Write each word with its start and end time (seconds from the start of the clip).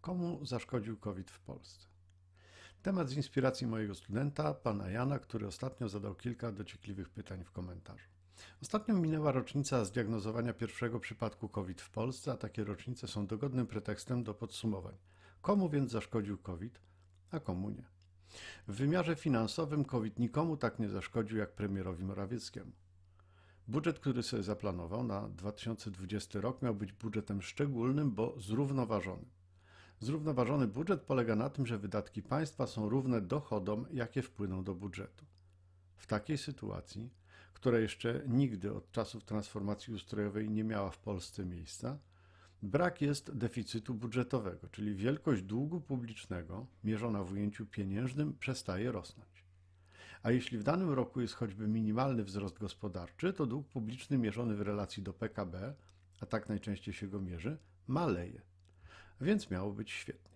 Komu 0.00 0.46
zaszkodził 0.46 0.96
COVID 0.96 1.30
w 1.30 1.40
Polsce? 1.40 1.88
Temat 2.82 3.08
z 3.08 3.16
inspiracji 3.16 3.66
mojego 3.66 3.94
studenta, 3.94 4.54
pana 4.54 4.90
Jana, 4.90 5.18
który 5.18 5.46
ostatnio 5.46 5.88
zadał 5.88 6.14
kilka 6.14 6.52
dociekliwych 6.52 7.08
pytań 7.08 7.44
w 7.44 7.50
komentarzu. 7.50 8.08
Ostatnio 8.62 8.94
minęła 8.94 9.32
rocznica 9.32 9.84
zdiagnozowania 9.84 10.52
pierwszego 10.52 11.00
przypadku 11.00 11.48
COVID 11.48 11.80
w 11.80 11.90
Polsce, 11.90 12.32
a 12.32 12.36
takie 12.36 12.64
rocznice 12.64 13.08
są 13.08 13.26
dogodnym 13.26 13.66
pretekstem 13.66 14.24
do 14.24 14.34
podsumowań. 14.34 14.94
Komu 15.42 15.68
więc 15.68 15.90
zaszkodził 15.90 16.38
COVID, 16.38 16.80
a 17.30 17.40
komu 17.40 17.70
nie? 17.70 17.84
W 18.68 18.74
wymiarze 18.74 19.16
finansowym 19.16 19.84
COVID 19.84 20.18
nikomu 20.18 20.56
tak 20.56 20.78
nie 20.78 20.88
zaszkodził 20.88 21.38
jak 21.38 21.52
premierowi 21.52 22.04
Morawieckiemu. 22.04 22.72
Budżet, 23.68 23.98
który 23.98 24.22
sobie 24.22 24.42
zaplanował 24.42 25.04
na 25.04 25.28
2020 25.28 26.40
rok, 26.40 26.62
miał 26.62 26.74
być 26.74 26.92
budżetem 26.92 27.42
szczególnym, 27.42 28.10
bo 28.14 28.40
zrównoważonym. 28.40 29.39
Zrównoważony 30.02 30.66
budżet 30.66 31.02
polega 31.02 31.36
na 31.36 31.50
tym, 31.50 31.66
że 31.66 31.78
wydatki 31.78 32.22
państwa 32.22 32.66
są 32.66 32.88
równe 32.88 33.20
dochodom, 33.20 33.86
jakie 33.92 34.22
wpłyną 34.22 34.64
do 34.64 34.74
budżetu. 34.74 35.24
W 35.96 36.06
takiej 36.06 36.38
sytuacji, 36.38 37.10
która 37.52 37.78
jeszcze 37.78 38.22
nigdy 38.28 38.74
od 38.74 38.92
czasów 38.92 39.24
transformacji 39.24 39.94
ustrojowej 39.94 40.50
nie 40.50 40.64
miała 40.64 40.90
w 40.90 40.98
Polsce 40.98 41.46
miejsca, 41.46 41.98
brak 42.62 43.02
jest 43.02 43.36
deficytu 43.36 43.94
budżetowego, 43.94 44.68
czyli 44.68 44.94
wielkość 44.94 45.42
długu 45.42 45.80
publicznego 45.80 46.66
mierzona 46.84 47.24
w 47.24 47.32
ujęciu 47.32 47.66
pieniężnym 47.66 48.34
przestaje 48.38 48.92
rosnąć. 48.92 49.44
A 50.22 50.30
jeśli 50.30 50.58
w 50.58 50.62
danym 50.62 50.90
roku 50.90 51.20
jest 51.20 51.34
choćby 51.34 51.68
minimalny 51.68 52.24
wzrost 52.24 52.58
gospodarczy, 52.58 53.32
to 53.32 53.46
dług 53.46 53.68
publiczny 53.68 54.18
mierzony 54.18 54.56
w 54.56 54.60
relacji 54.60 55.02
do 55.02 55.12
PKB, 55.12 55.74
a 56.20 56.26
tak 56.26 56.48
najczęściej 56.48 56.94
się 56.94 57.08
go 57.08 57.20
mierzy, 57.20 57.58
maleje 57.86 58.49
więc 59.20 59.50
miało 59.50 59.72
być 59.72 59.90
świetnie. 59.90 60.30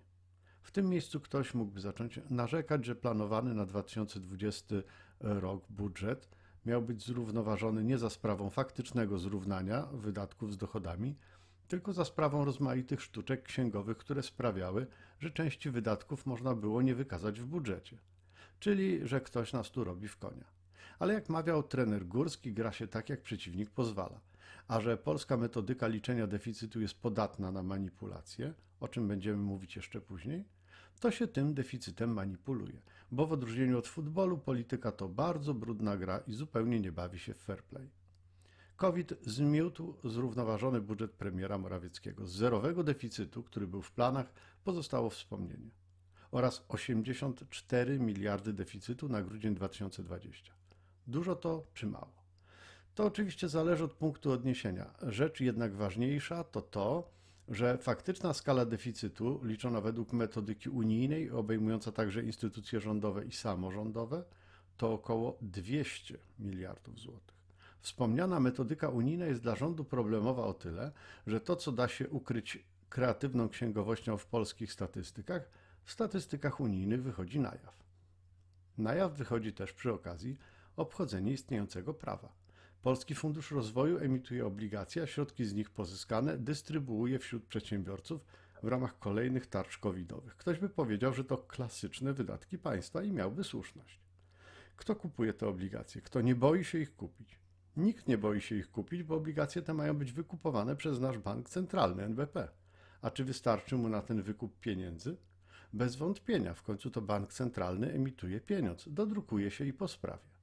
W 0.63 0.71
tym 0.71 0.89
miejscu 0.89 1.21
ktoś 1.21 1.55
mógłby 1.55 1.81
zacząć 1.81 2.21
narzekać, 2.31 2.85
że 2.85 2.97
planowany 2.97 3.55
na 3.55 3.67
2020 3.67 4.75
rok 5.21 5.65
budżet 5.71 6.29
miał 6.67 6.83
być 6.83 7.07
zrównoważony 7.07 7.85
nie 7.85 7.99
za 7.99 8.11
sprawą 8.11 8.51
faktycznego 8.51 9.19
zrównania 9.19 9.87
wydatków 9.93 10.53
z 10.53 10.57
dochodami, 10.57 11.17
tylko 11.69 11.93
za 11.93 12.05
sprawą 12.05 12.45
rozmaitych 12.45 13.03
sztuczek 13.03 13.43
księgowych, 13.43 13.97
które 13.99 14.23
sprawiały, 14.23 14.87
że 15.21 15.31
części 15.31 15.71
wydatków 15.71 16.27
można 16.27 16.55
było 16.55 16.83
nie 16.83 16.95
wykazać 16.95 17.41
w 17.41 17.47
budżecie. 17.47 17.99
Czyli, 18.61 19.09
że 19.09 19.21
ktoś 19.21 19.53
nas 19.53 19.71
tu 19.71 19.85
robi 19.85 20.09
w 20.09 20.17
konia. 20.17 20.45
Ale 20.99 21.15
jak 21.15 21.29
mawiał 21.29 21.63
trener 21.63 22.07
Górski, 22.07 22.53
gra 22.53 22.73
się 22.73 22.87
tak, 22.87 23.09
jak 23.09 23.23
przeciwnik 23.23 23.71
pozwala. 23.71 24.21
A 24.69 24.81
że 24.81 24.97
polska 24.97 25.37
metodyka 25.37 25.87
liczenia 25.87 26.27
deficytu 26.27 26.81
jest 26.81 26.95
podatna 26.95 27.53
na 27.53 27.63
manipulacje, 27.63 28.55
o 28.81 28.89
czym 28.89 29.09
będziemy 29.09 29.37
mówić 29.37 29.77
jeszcze 29.77 30.01
później, 30.01 30.45
to 31.01 31.11
się 31.11 31.27
tym 31.27 31.55
deficytem 31.55 32.13
manipuluje. 32.13 32.83
Bo 33.13 33.27
w 33.27 33.33
odróżnieniu 33.33 33.79
od 33.79 33.89
futbolu, 33.89 34.39
polityka 34.39 34.93
to 34.93 35.09
bardzo 35.09 35.55
brudna 35.55 35.97
gra 35.97 36.19
i 36.19 36.33
zupełnie 36.33 36.81
nie 36.81 36.93
bawi 36.93 37.19
się 37.19 37.35
w 37.35 37.39
fair 37.39 37.65
play. 37.65 37.91
COVID 38.77 39.13
zmiótł 39.27 39.95
zrównoważony 40.05 40.81
budżet 40.81 41.13
premiera 41.13 41.59
Morawieckiego. 41.59 42.27
Z 42.27 42.33
zerowego 42.33 42.85
deficytu, 42.85 43.43
który 43.43 43.67
był 43.67 43.83
w 43.83 43.93
planach, 43.93 44.33
pozostało 44.65 45.11
wspomnienie 45.11 45.71
oraz 46.31 46.65
84 46.69 47.99
miliardy 47.99 48.53
deficytu 48.53 49.09
na 49.09 49.23
grudzień 49.23 49.55
2020. 49.55 50.55
Dużo 51.07 51.37
to 51.37 51.67
czy 51.75 51.87
mało? 51.87 52.24
To 52.95 53.05
oczywiście 53.05 53.49
zależy 53.49 53.85
od 53.85 53.93
punktu 53.93 54.33
odniesienia. 54.33 54.95
Rzecz 55.03 55.41
jednak 55.41 55.75
ważniejsza 55.75 56.45
to 56.45 56.63
to, 56.63 57.11
że 57.49 57.79
faktyczna 57.79 58.35
skala 58.35 58.67
deficytu, 58.67 59.41
liczona 59.45 59.81
według 59.81 60.13
metodyki 60.13 60.71
unijnej, 60.71 61.31
obejmująca 61.31 61.93
także 61.93 62.23
instytucje 62.23 62.81
rządowe 62.81 63.25
i 63.25 63.33
samorządowe, 63.33 64.25
to 64.77 64.93
około 64.93 65.39
200 65.43 66.19
miliardów 66.39 67.01
złotych. 67.01 67.35
Wspomniana 67.81 68.41
metodyka 68.41 68.89
unijna 68.89 69.27
jest 69.27 69.43
dla 69.43 69.57
rządu 69.57 69.85
problemowa 69.85 70.45
o 70.45 70.55
tyle, 70.55 70.93
że 71.27 71.41
to, 71.41 71.57
co 71.57 71.73
da 71.73 71.89
się 71.89 72.09
ukryć 72.09 72.65
kreatywną 72.89 73.49
księgowością 73.49 74.17
w 74.17 74.27
polskich 74.27 74.73
statystykach, 74.73 75.51
w 75.85 75.93
statystykach 75.93 76.61
unijnych 76.61 77.03
wychodzi 77.03 77.41
na 77.41 77.49
jaw. 77.49 77.85
Na 78.79 78.95
jaw 78.95 79.13
wychodzi 79.13 79.53
też 79.53 79.73
przy 79.73 79.93
okazji 79.93 80.39
obchodzenie 80.77 81.33
istniejącego 81.33 81.95
prawa. 81.95 82.44
Polski 82.85 83.15
Fundusz 83.15 83.51
Rozwoju 83.51 83.99
emituje 83.99 84.47
obligacje, 84.47 85.03
a 85.03 85.07
środki 85.07 85.45
z 85.45 85.55
nich 85.55 85.71
pozyskane 85.71 86.39
dystrybuuje 86.39 87.19
wśród 87.19 87.45
przedsiębiorców 87.45 88.25
w 88.63 88.69
ramach 88.69 88.99
kolejnych 88.99 89.47
tarcz 89.47 89.79
covidowych. 89.79 90.37
Ktoś 90.37 90.59
by 90.59 90.69
powiedział, 90.69 91.15
że 91.15 91.25
to 91.25 91.39
klasyczne 91.39 92.13
wydatki 92.13 92.59
państwa 92.59 93.03
i 93.03 93.13
miałby 93.13 93.45
słuszność. 93.45 94.01
Kto 94.77 94.97
kupuje 94.97 95.33
te 95.33 95.49
obligacje? 95.49 96.03
Kto 96.03 96.21
nie 96.21 96.35
boi 96.35 96.65
się 96.65 96.79
ich 96.79 96.97
kupić? 96.97 97.39
Nikt 97.77 98.09
nie 98.09 98.19
boi 98.19 98.41
się 98.41 98.57
ich 98.57 98.71
kupić, 98.71 99.03
bo 99.03 99.15
obligacje 99.15 99.63
te 99.63 99.75
mają 99.75 99.95
być 99.95 100.13
wykupowane 100.13 100.77
przez 100.77 101.01
nasz 101.01 101.19
bank 101.19 101.49
centralny 101.49 102.03
NBP. 102.03 102.49
A 103.03 103.11
czy 103.11 103.25
wystarczy 103.25 103.77
mu 103.77 103.89
na 103.89 104.03
ten 104.03 104.23
wykup 104.23 104.61
pieniędzy? 104.61 105.17
Bez 105.73 105.97
wątpienia, 105.97 106.55
w 106.55 106.63
końcu 106.63 106.91
to 106.91 107.03
bank 107.03 107.33
centralny 107.33 107.93
emituje 107.93 108.41
pieniądz, 108.41 108.89
dodrukuje 108.89 109.51
się 109.51 109.65
i 109.65 109.73
po 109.73 109.89
sprawie. 109.89 110.34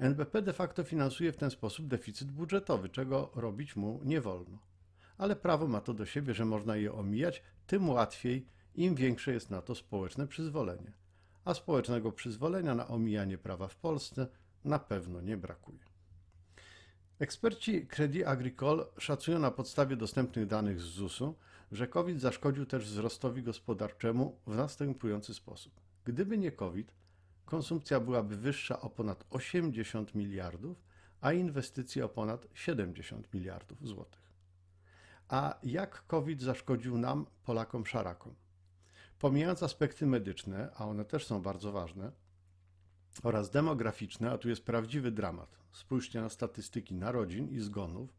NBP 0.00 0.42
de 0.42 0.52
facto 0.52 0.84
finansuje 0.84 1.32
w 1.32 1.36
ten 1.36 1.50
sposób 1.50 1.86
deficyt 1.86 2.30
budżetowy, 2.30 2.88
czego 2.88 3.30
robić 3.34 3.76
mu 3.76 4.00
nie 4.04 4.20
wolno. 4.20 4.58
Ale 5.18 5.36
prawo 5.36 5.66
ma 5.66 5.80
to 5.80 5.94
do 5.94 6.06
siebie, 6.06 6.34
że 6.34 6.44
można 6.44 6.76
je 6.76 6.92
omijać, 6.92 7.42
tym 7.66 7.88
łatwiej, 7.88 8.46
im 8.74 8.94
większe 8.94 9.32
jest 9.32 9.50
na 9.50 9.62
to 9.62 9.74
społeczne 9.74 10.26
przyzwolenie. 10.26 10.92
A 11.44 11.54
społecznego 11.54 12.12
przyzwolenia 12.12 12.74
na 12.74 12.88
omijanie 12.88 13.38
prawa 13.38 13.68
w 13.68 13.76
Polsce 13.76 14.26
na 14.64 14.78
pewno 14.78 15.20
nie 15.20 15.36
brakuje. 15.36 15.78
Eksperci 17.18 17.86
Credit 17.86 18.26
Agricole 18.26 18.84
szacują 18.98 19.38
na 19.38 19.50
podstawie 19.50 19.96
dostępnych 19.96 20.46
danych 20.46 20.80
z 20.80 20.84
ZUS-u, 20.84 21.34
że 21.72 21.88
COVID 21.88 22.20
zaszkodził 22.20 22.66
też 22.66 22.84
wzrostowi 22.84 23.42
gospodarczemu 23.42 24.36
w 24.46 24.56
następujący 24.56 25.34
sposób. 25.34 25.72
Gdyby 26.04 26.38
nie 26.38 26.52
COVID, 26.52 26.92
konsumpcja 27.50 28.00
byłaby 28.00 28.36
wyższa 28.36 28.80
o 28.80 28.90
ponad 28.90 29.24
80 29.30 30.14
miliardów, 30.14 30.84
a 31.20 31.32
inwestycje 31.32 32.04
o 32.04 32.08
ponad 32.08 32.46
70 32.54 33.34
miliardów 33.34 33.88
złotych. 33.88 34.32
A 35.28 35.58
jak 35.62 36.06
COVID 36.06 36.42
zaszkodził 36.42 36.98
nam, 36.98 37.26
Polakom, 37.44 37.86
szarakom? 37.86 38.34
Pomijając 39.18 39.62
aspekty 39.62 40.06
medyczne, 40.06 40.70
a 40.76 40.84
one 40.84 41.04
też 41.04 41.26
są 41.26 41.42
bardzo 41.42 41.72
ważne, 41.72 42.12
oraz 43.22 43.50
demograficzne, 43.50 44.30
a 44.30 44.38
tu 44.38 44.48
jest 44.48 44.64
prawdziwy 44.64 45.10
dramat. 45.10 45.58
Spójrzcie 45.72 46.20
na 46.20 46.28
statystyki 46.28 46.94
narodzin 46.94 47.48
i 47.48 47.58
zgonów. 47.58 48.10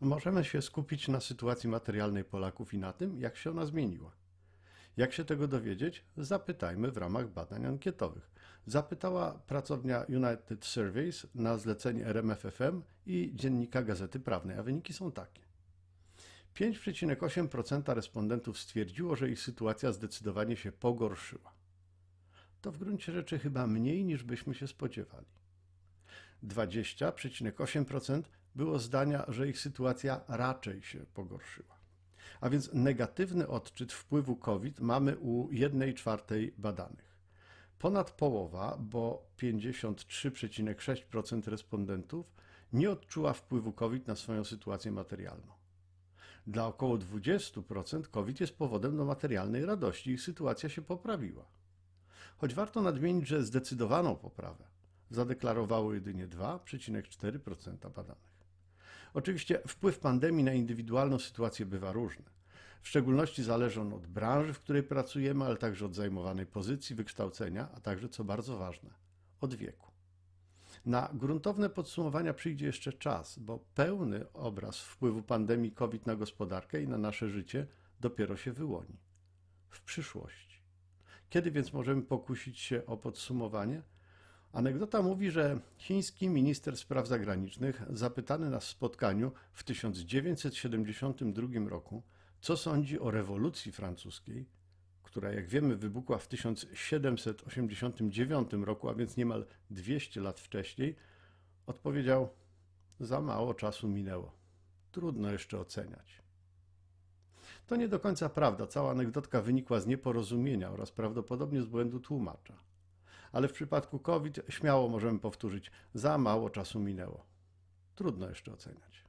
Możemy 0.00 0.44
się 0.44 0.62
skupić 0.62 1.08
na 1.08 1.20
sytuacji 1.20 1.68
materialnej 1.68 2.24
Polaków 2.24 2.74
i 2.74 2.78
na 2.78 2.92
tym, 2.92 3.18
jak 3.18 3.36
się 3.36 3.50
ona 3.50 3.66
zmieniła. 3.66 4.12
Jak 5.00 5.12
się 5.12 5.24
tego 5.24 5.48
dowiedzieć? 5.48 6.04
Zapytajmy 6.16 6.90
w 6.90 6.96
ramach 6.96 7.28
badań 7.28 7.66
ankietowych. 7.66 8.30
Zapytała 8.66 9.32
pracownia 9.32 10.04
United 10.08 10.64
Surveys 10.64 11.26
na 11.34 11.58
zlecenie 11.58 12.06
RMFFM 12.06 12.82
i 13.06 13.32
dziennika 13.34 13.82
Gazety 13.82 14.20
Prawnej, 14.20 14.58
a 14.58 14.62
wyniki 14.62 14.92
są 14.92 15.12
takie. 15.12 15.42
5,8% 16.54 17.94
respondentów 17.94 18.58
stwierdziło, 18.58 19.16
że 19.16 19.30
ich 19.30 19.40
sytuacja 19.40 19.92
zdecydowanie 19.92 20.56
się 20.56 20.72
pogorszyła. 20.72 21.52
To 22.60 22.72
w 22.72 22.78
gruncie 22.78 23.12
rzeczy 23.12 23.38
chyba 23.38 23.66
mniej 23.66 24.04
niż 24.04 24.22
byśmy 24.24 24.54
się 24.54 24.68
spodziewali. 24.68 25.26
20,8% 26.44 28.22
było 28.54 28.78
zdania, 28.78 29.24
że 29.28 29.48
ich 29.48 29.58
sytuacja 29.58 30.20
raczej 30.28 30.82
się 30.82 30.98
pogorszyła. 31.14 31.79
A 32.40 32.50
więc 32.50 32.72
negatywny 32.72 33.48
odczyt 33.48 33.92
wpływu 33.92 34.36
COVID 34.36 34.80
mamy 34.80 35.18
u 35.18 35.48
1 35.52 35.94
czwartej 35.94 36.54
badanych. 36.58 37.10
Ponad 37.78 38.10
połowa, 38.10 38.78
bo 38.80 39.30
53,6% 39.38 41.48
respondentów 41.48 42.32
nie 42.72 42.90
odczuła 42.90 43.32
wpływu 43.32 43.72
COVID 43.72 44.06
na 44.06 44.16
swoją 44.16 44.44
sytuację 44.44 44.92
materialną. 44.92 45.52
Dla 46.46 46.66
około 46.66 46.98
20% 46.98 48.02
COVID 48.02 48.40
jest 48.40 48.56
powodem 48.56 48.96
do 48.96 49.04
materialnej 49.04 49.66
radości, 49.66 50.10
ich 50.10 50.22
sytuacja 50.22 50.68
się 50.68 50.82
poprawiła. 50.82 51.44
Choć 52.36 52.54
warto 52.54 52.82
nadmienić, 52.82 53.28
że 53.28 53.44
zdecydowaną 53.44 54.16
poprawę 54.16 54.64
zadeklarowało 55.10 55.94
jedynie 55.94 56.28
2,4% 56.28 57.90
badanych. 57.90 58.39
Oczywiście 59.14 59.60
wpływ 59.66 59.98
pandemii 59.98 60.44
na 60.44 60.52
indywidualną 60.52 61.18
sytuację 61.18 61.66
bywa 61.66 61.92
różny. 61.92 62.24
W 62.82 62.88
szczególności 62.88 63.42
zależy 63.42 63.80
on 63.80 63.92
od 63.92 64.06
branży, 64.06 64.52
w 64.52 64.60
której 64.60 64.82
pracujemy, 64.82 65.44
ale 65.44 65.56
także 65.56 65.86
od 65.86 65.94
zajmowanej 65.94 66.46
pozycji, 66.46 66.96
wykształcenia, 66.96 67.68
a 67.74 67.80
także, 67.80 68.08
co 68.08 68.24
bardzo 68.24 68.56
ważne, 68.56 68.90
od 69.40 69.54
wieku. 69.54 69.90
Na 70.86 71.10
gruntowne 71.14 71.70
podsumowania 71.70 72.34
przyjdzie 72.34 72.66
jeszcze 72.66 72.92
czas, 72.92 73.38
bo 73.38 73.58
pełny 73.74 74.32
obraz 74.32 74.80
wpływu 74.80 75.22
pandemii 75.22 75.72
COVID 75.72 76.06
na 76.06 76.16
gospodarkę 76.16 76.82
i 76.82 76.88
na 76.88 76.98
nasze 76.98 77.28
życie 77.28 77.66
dopiero 78.00 78.36
się 78.36 78.52
wyłoni. 78.52 78.96
w 79.70 79.80
przyszłości. 79.80 80.62
Kiedy 81.30 81.50
więc 81.50 81.72
możemy 81.72 82.02
pokusić 82.02 82.58
się 82.58 82.86
o 82.86 82.96
podsumowanie? 82.96 83.82
Anegdota 84.52 85.02
mówi, 85.02 85.30
że 85.30 85.60
chiński 85.78 86.28
minister 86.28 86.76
spraw 86.76 87.08
zagranicznych, 87.08 87.82
zapytany 87.90 88.50
na 88.50 88.60
spotkaniu 88.60 89.32
w 89.52 89.64
1972 89.64 91.68
roku, 91.68 92.02
co 92.40 92.56
sądzi 92.56 93.00
o 93.00 93.10
rewolucji 93.10 93.72
francuskiej, 93.72 94.46
która, 95.02 95.32
jak 95.32 95.48
wiemy, 95.48 95.76
wybuchła 95.76 96.18
w 96.18 96.28
1789 96.28 98.52
roku, 98.52 98.88
a 98.88 98.94
więc 98.94 99.16
niemal 99.16 99.46
200 99.70 100.20
lat 100.20 100.40
wcześniej, 100.40 100.96
odpowiedział: 101.66 102.28
Za 103.00 103.20
mało 103.20 103.54
czasu 103.54 103.88
minęło. 103.88 104.32
Trudno 104.92 105.32
jeszcze 105.32 105.60
oceniać. 105.60 106.22
To 107.66 107.76
nie 107.76 107.88
do 107.88 108.00
końca 108.00 108.28
prawda. 108.28 108.66
Cała 108.66 108.90
anegdotka 108.90 109.42
wynikła 109.42 109.80
z 109.80 109.86
nieporozumienia 109.86 110.70
oraz 110.70 110.92
prawdopodobnie 110.92 111.62
z 111.62 111.66
błędu 111.66 112.00
tłumacza. 112.00 112.69
Ale 113.32 113.48
w 113.48 113.52
przypadku 113.52 113.98
COVID 113.98 114.40
śmiało 114.48 114.88
możemy 114.88 115.18
powtórzyć: 115.18 115.70
za 115.94 116.18
mało 116.18 116.50
czasu 116.50 116.80
minęło. 116.80 117.26
Trudno 117.94 118.28
jeszcze 118.28 118.52
oceniać. 118.52 119.04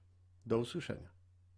Do 0.46 0.58
usłyszenia. 0.58 1.21